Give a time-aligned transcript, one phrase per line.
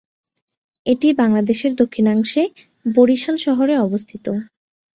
[0.85, 2.43] এটি বাংলাদেশের দক্ষিণাংশে
[2.85, 4.25] বরিশাল শহরে অবস্থিত।